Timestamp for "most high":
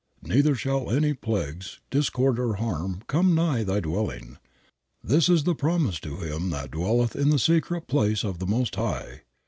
8.47-9.21